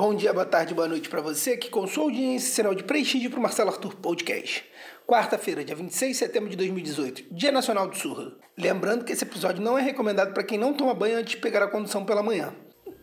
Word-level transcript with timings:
Bom 0.00 0.14
dia, 0.14 0.32
boa 0.32 0.46
tarde, 0.46 0.72
boa 0.72 0.88
noite 0.88 1.10
para 1.10 1.20
você 1.20 1.58
que 1.58 1.68
com 1.68 1.86
sua 1.86 2.04
audiência 2.04 2.54
sinal 2.54 2.74
de 2.74 2.82
prestígio 2.82 3.28
para 3.28 3.38
o 3.38 3.42
Marcelo 3.42 3.68
Arthur 3.68 3.94
Podcast. 3.96 4.64
Quarta-feira, 5.06 5.62
dia 5.62 5.76
26 5.76 6.12
de 6.12 6.16
setembro 6.16 6.48
de 6.48 6.56
2018, 6.56 7.24
Dia 7.30 7.52
Nacional 7.52 7.86
do 7.86 7.94
Surra. 7.94 8.32
Lembrando 8.56 9.04
que 9.04 9.12
esse 9.12 9.24
episódio 9.24 9.62
não 9.62 9.76
é 9.78 9.82
recomendado 9.82 10.32
para 10.32 10.42
quem 10.42 10.56
não 10.56 10.72
toma 10.72 10.94
banho 10.94 11.18
antes 11.18 11.32
de 11.32 11.36
pegar 11.36 11.62
a 11.62 11.68
condução 11.68 12.06
pela 12.06 12.22
manhã. 12.22 12.54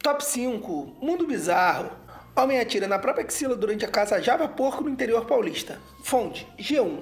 Top 0.01 0.25
5. 0.25 0.97
Mundo 0.99 1.27
Bizarro. 1.27 1.91
Homem 2.35 2.59
atira 2.59 2.87
na 2.87 2.97
própria 2.97 3.23
axila 3.23 3.55
durante 3.55 3.85
a 3.85 3.89
caça 3.89 4.19
Java 4.19 4.47
Porco 4.47 4.83
no 4.83 4.89
interior 4.89 5.23
paulista. 5.27 5.79
Fonte, 6.03 6.47
G1. 6.57 6.97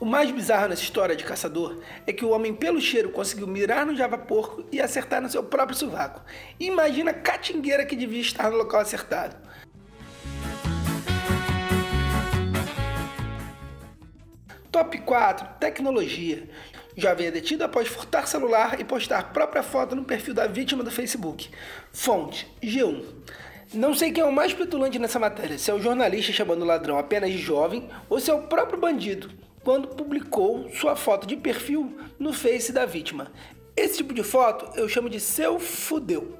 O 0.00 0.06
mais 0.06 0.30
bizarro 0.30 0.66
nessa 0.66 0.82
história 0.82 1.14
de 1.14 1.24
caçador 1.24 1.78
é 2.06 2.12
que 2.14 2.24
o 2.24 2.30
homem, 2.30 2.54
pelo 2.54 2.80
cheiro, 2.80 3.10
conseguiu 3.10 3.46
mirar 3.46 3.84
no 3.84 3.94
Java 3.94 4.16
Porco 4.16 4.64
e 4.72 4.80
acertar 4.80 5.20
no 5.20 5.28
seu 5.28 5.44
próprio 5.44 5.76
sovaco. 5.76 6.22
Imagina 6.58 7.10
a 7.10 7.14
catingueira 7.14 7.84
que 7.84 7.94
devia 7.94 8.22
estar 8.22 8.50
no 8.50 8.56
local 8.56 8.80
acertado. 8.80 9.36
Top 14.72 14.96
4 14.96 15.58
Tecnologia. 15.60 16.48
Jovem 16.96 17.26
é 17.26 17.30
detido 17.30 17.64
após 17.64 17.86
furtar 17.86 18.26
celular 18.26 18.80
e 18.80 18.84
postar 18.84 19.34
própria 19.34 19.62
foto 19.62 19.94
no 19.94 20.04
perfil 20.04 20.32
da 20.32 20.46
vítima 20.46 20.82
do 20.82 20.90
Facebook. 20.90 21.50
Fonte: 21.92 22.50
G1. 22.62 23.04
Não 23.74 23.92
sei 23.92 24.10
quem 24.10 24.22
é 24.22 24.26
o 24.26 24.32
mais 24.32 24.54
petulante 24.54 24.98
nessa 24.98 25.18
matéria, 25.18 25.58
se 25.58 25.70
é 25.70 25.74
o 25.74 25.80
jornalista 25.80 26.32
chamando 26.32 26.62
o 26.62 26.66
ladrão 26.66 26.98
apenas 26.98 27.30
de 27.30 27.38
jovem 27.38 27.86
ou 28.08 28.18
se 28.18 28.30
é 28.30 28.34
o 28.34 28.48
próprio 28.48 28.80
bandido, 28.80 29.30
quando 29.62 29.88
publicou 29.88 30.68
sua 30.70 30.96
foto 30.96 31.26
de 31.26 31.36
perfil 31.36 31.98
no 32.18 32.32
Face 32.32 32.72
da 32.72 32.86
vítima. 32.86 33.30
Esse 33.76 33.98
tipo 33.98 34.12
de 34.12 34.22
foto 34.22 34.78
eu 34.78 34.88
chamo 34.88 35.08
de 35.08 35.20
seu 35.20 35.58
fudeu. 35.58 36.38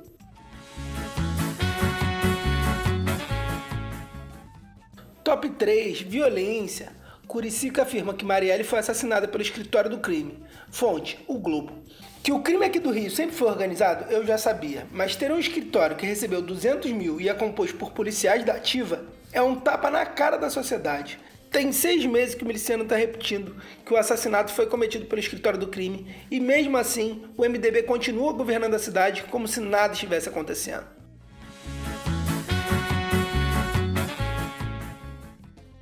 Top 5.23 5.49
3 5.49 6.03
Violência. 6.03 6.99
Curicica 7.27 7.83
afirma 7.83 8.13
que 8.13 8.25
Marielle 8.25 8.65
foi 8.65 8.81
assassinada 8.81 9.29
pelo 9.29 9.43
escritório 9.43 9.89
do 9.89 10.01
crime. 10.01 10.43
Fonte: 10.71 11.19
O 11.29 11.39
Globo. 11.39 11.85
Que 12.23 12.33
o 12.33 12.41
crime 12.41 12.67
aqui 12.67 12.79
do 12.79 12.91
Rio 12.91 13.11
sempre 13.11 13.35
foi 13.35 13.49
organizado, 13.49 14.13
eu 14.13 14.27
já 14.27 14.37
sabia, 14.37 14.87
mas 14.93 15.17
ter 15.17 15.33
um 15.33 15.39
escritório 15.39 15.97
que 15.97 16.05
recebeu 16.05 16.43
200 16.43 16.91
mil 16.93 17.19
e 17.19 17.31
é 17.31 17.35
composto 17.35 17.79
por 17.79 17.93
policiais 17.93 18.45
da 18.45 18.55
ativa 18.55 19.07
é 19.33 19.41
um 19.41 19.55
tapa 19.55 19.91
na 19.91 20.05
cara 20.05 20.37
da 20.37 20.51
sociedade. 20.51 21.19
Tem 21.51 21.73
seis 21.73 22.07
meses 22.07 22.37
que 22.37 22.45
o 22.45 22.47
miliciano 22.47 22.85
está 22.85 22.95
repetindo 22.95 23.57
que 23.85 23.93
o 23.93 23.97
assassinato 23.97 24.53
foi 24.53 24.67
cometido 24.67 25.07
pelo 25.07 25.21
escritório 25.21 25.59
do 25.59 25.67
crime 25.67 26.07
e, 26.31 26.39
mesmo 26.39 26.77
assim, 26.77 27.25
o 27.37 27.43
MDB 27.43 27.83
continua 27.83 28.33
governando 28.33 28.75
a 28.75 28.79
cidade 28.79 29.25
como 29.25 29.49
se 29.49 29.59
nada 29.59 29.93
estivesse 29.93 30.29
acontecendo. 30.29 30.87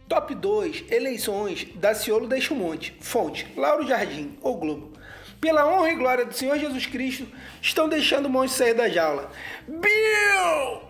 Top 0.09 0.35
2 0.35 0.85
Eleições 0.91 1.69
Daciolo 1.75 2.27
deixa 2.27 2.55
o 2.55 2.57
monte. 2.57 2.97
Fonte: 2.99 3.47
Lauro 3.55 3.87
Jardim 3.87 4.39
ou 4.41 4.57
Globo. 4.57 4.95
Pela 5.39 5.67
honra 5.67 5.91
e 5.91 5.97
glória 5.97 6.25
do 6.25 6.35
Senhor 6.35 6.59
Jesus 6.59 6.87
Cristo, 6.87 7.29
estão 7.61 7.89
deixando 7.89 8.27
o 8.27 8.31
monte 8.31 8.53
sair 8.53 8.75
da 8.75 8.89
jaula. 8.89 9.31
Bill! 9.69 10.88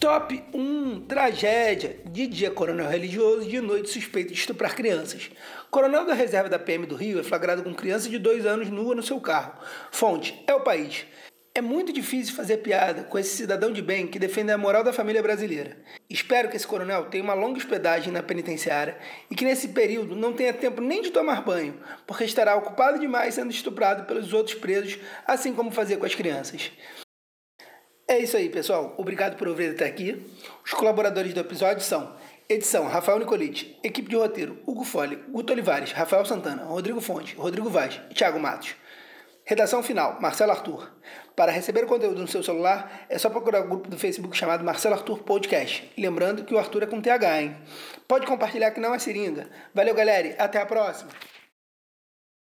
Top 0.00 0.42
1 0.54 1.02
Tragédia. 1.02 1.98
De 2.06 2.26
dia, 2.26 2.50
coronel 2.50 2.88
religioso, 2.88 3.46
de 3.46 3.60
noite, 3.60 3.90
suspeito 3.90 4.32
de 4.32 4.38
estuprar 4.38 4.74
crianças. 4.74 5.30
Coronel 5.70 6.06
da 6.06 6.14
reserva 6.14 6.48
da 6.48 6.58
PM 6.58 6.86
do 6.86 6.96
Rio 6.96 7.20
é 7.20 7.22
flagrado 7.22 7.62
com 7.62 7.74
criança 7.74 8.08
de 8.08 8.18
dois 8.18 8.46
anos 8.46 8.70
nua 8.70 8.94
no 8.94 9.02
seu 9.02 9.20
carro. 9.20 9.52
Fonte: 9.92 10.42
É 10.46 10.54
o 10.54 10.62
país. 10.62 11.04
É 11.54 11.60
muito 11.60 11.92
difícil 11.92 12.34
fazer 12.34 12.56
piada 12.58 13.02
com 13.02 13.18
esse 13.18 13.36
cidadão 13.36 13.70
de 13.70 13.82
bem 13.82 14.06
que 14.06 14.18
defende 14.18 14.50
a 14.50 14.56
moral 14.56 14.82
da 14.82 14.90
família 14.90 15.22
brasileira. 15.22 15.76
Espero 16.08 16.48
que 16.48 16.56
esse 16.56 16.66
coronel 16.66 17.04
tenha 17.10 17.22
uma 17.22 17.34
longa 17.34 17.58
hospedagem 17.58 18.10
na 18.10 18.22
penitenciária 18.22 18.96
e 19.30 19.34
que 19.34 19.44
nesse 19.44 19.68
período 19.68 20.16
não 20.16 20.32
tenha 20.32 20.54
tempo 20.54 20.80
nem 20.80 21.02
de 21.02 21.10
tomar 21.10 21.42
banho, 21.42 21.78
porque 22.06 22.24
estará 22.24 22.56
ocupado 22.56 22.98
demais 22.98 23.34
sendo 23.34 23.50
estuprado 23.50 24.04
pelos 24.04 24.32
outros 24.32 24.56
presos, 24.56 24.98
assim 25.26 25.52
como 25.52 25.70
fazia 25.70 25.98
com 25.98 26.06
as 26.06 26.14
crianças. 26.14 26.72
É 28.10 28.18
isso 28.18 28.36
aí, 28.36 28.48
pessoal. 28.48 28.92
Obrigado 28.98 29.36
por 29.36 29.46
ouvir 29.46 29.70
até 29.70 29.86
aqui. 29.86 30.20
Os 30.64 30.74
colaboradores 30.74 31.32
do 31.32 31.38
episódio 31.38 31.80
são 31.80 32.12
edição 32.48 32.88
Rafael 32.88 33.20
Nicolite, 33.20 33.78
equipe 33.84 34.08
de 34.08 34.16
roteiro 34.16 34.58
Hugo 34.66 34.82
Fole, 34.82 35.14
Guto 35.28 35.52
Olivares, 35.52 35.92
Rafael 35.92 36.24
Santana, 36.24 36.64
Rodrigo 36.64 37.00
Fonte, 37.00 37.36
Rodrigo 37.36 37.70
Vaz 37.70 38.00
e 38.10 38.14
Thiago 38.14 38.40
Matos. 38.40 38.74
Redação 39.44 39.80
final, 39.80 40.20
Marcelo 40.20 40.50
Arthur. 40.50 40.90
Para 41.36 41.52
receber 41.52 41.84
o 41.84 41.86
conteúdo 41.86 42.20
no 42.20 42.26
seu 42.26 42.42
celular, 42.42 43.06
é 43.08 43.16
só 43.16 43.30
procurar 43.30 43.60
o 43.60 43.68
grupo 43.68 43.88
do 43.88 43.96
Facebook 43.96 44.36
chamado 44.36 44.64
Marcelo 44.64 44.96
Arthur 44.96 45.20
Podcast. 45.20 45.88
lembrando 45.96 46.42
que 46.42 46.52
o 46.52 46.58
Arthur 46.58 46.82
é 46.82 46.86
com 46.86 47.00
TH, 47.00 47.42
hein? 47.42 47.56
Pode 48.08 48.26
compartilhar 48.26 48.72
que 48.72 48.80
não 48.80 48.92
é 48.92 48.98
seringa. 48.98 49.48
Valeu, 49.72 49.94
galera. 49.94 50.34
Até 50.36 50.60
a 50.60 50.66
próxima. 50.66 51.12